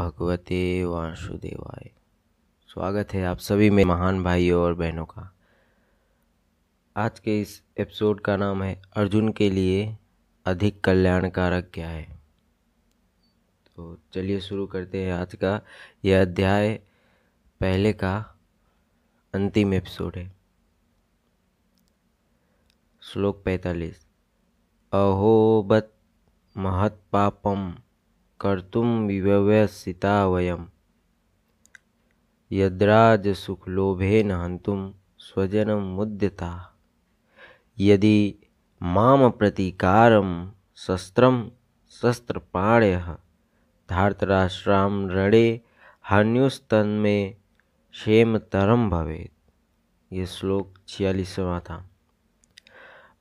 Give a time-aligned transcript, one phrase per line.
[0.00, 1.90] भगवते वासुदेवाय।
[2.66, 5.34] स्वागत है आप सभी में महान भाइयों और बहनों का।
[6.96, 9.98] आज के इस एपिसोड का नाम है अर्जुन के लिए
[10.44, 12.18] अधिक कल्याणकारक क्या है?
[13.76, 15.60] तो चलिए शुरू करते हैं आज का
[16.04, 16.80] यह अध्याय,
[17.60, 18.38] पहले का
[19.34, 20.32] अंतिम एपिसोड है।
[23.02, 24.06] श्लोक पैतालीस।
[24.92, 25.94] अहो बत
[26.56, 27.74] महत्पापम।
[28.40, 30.64] कर्तुं विव्यवसिता वयं
[32.52, 36.52] यद्राजसुखलोभेन हन्तुं स्वजनं मुद्यता।
[37.78, 38.36] यदि
[38.82, 40.28] माँ प्रतीकारं
[40.76, 41.36] शस्त्रं
[41.90, 43.16] शस्त्रपाणयः,
[43.90, 45.60] धार्तराष्ट्रां रणे
[46.02, 47.18] हान्युस्तन्मे
[47.92, 49.32] क्षेमतरम भवेत।
[50.12, 51.78] ये श्लोक छियालीसवा था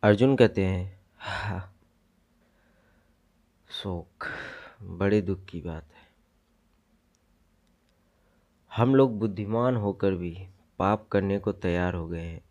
[0.04, 1.02] अर्जुन कहते हैं,
[3.72, 4.26] शोक।
[4.84, 6.10] बड़े दुख की बात है।
[8.76, 10.48] हम लोग बुद्धिमान होकर भी
[10.80, 12.42] पाप करने को तैयार हो गए हैं।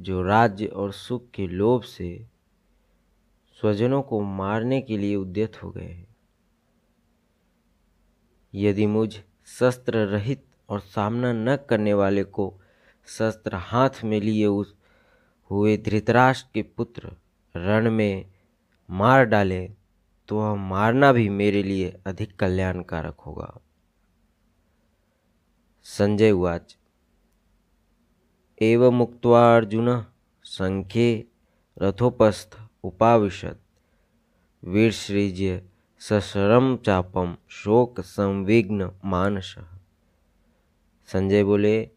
[0.00, 2.26] जो राज्य और सुख के लोभ से
[3.60, 6.16] स्वजनों को मारने के लिए उद्यत हो गए हैं।
[8.54, 12.60] यदि मुझ शस्त्र रहित और सामना न करने वाले को
[13.06, 14.76] शस्त्र हाथ में लिए उस
[15.50, 17.16] हुए धृतराष्ट्र के पुत्र
[17.56, 18.30] रण में
[18.90, 19.83] मार डाले
[20.28, 23.60] तो वह मारना भी मेरे लिए अधिक कल्याणकारक होगा।
[25.82, 26.76] संजय उवाच
[28.62, 30.04] एव मुक्त्वा अर्जुन
[30.44, 31.26] संख्ये
[31.82, 33.60] रथोपस्थ उपाविशत।
[34.64, 35.62] वीरश्रीज्य
[35.98, 39.54] सशरम चापम शोक संविघ्न मानस।
[41.06, 41.90] संजय बोले,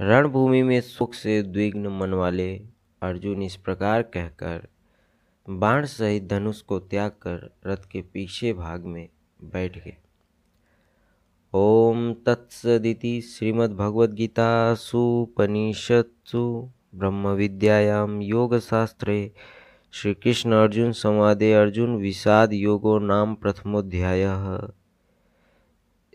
[0.00, 2.66] रणभूमि में सुख से उद्विग्न मन वाले
[3.02, 4.68] अर्जुन इस प्रकार कहकर
[5.46, 9.08] बाण सहित धनुष को त्याग कर रथ के पीछे भाग में
[9.44, 9.96] बैठ गए।
[11.54, 15.00] ओम तत्सदिति श्रीमद्भगवद्गीतासु
[16.94, 19.32] ब्रह्म विद्यायाम योग शास्त्रे
[19.92, 24.24] श्री कृष्ण अर्जुन संवादे अर्जुन विषाद योगो नाम प्रथमोध्याय।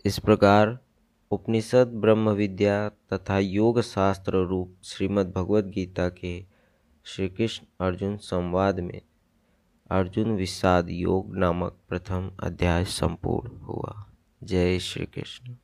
[0.04, 0.78] इस प्रकार
[1.30, 6.44] उपनिषद ब्रह्म विद्या तथा योग शास्त्र रूप श्रीमद् भगवद गीता के
[7.04, 9.00] श्री कृष्ण अर्जुन संवाद में
[9.90, 14.06] अर्जुन विषाद योग नामक प्रथम अध्याय संपूर्ण हुआ।
[14.42, 15.54] जय श्री कृष्ण।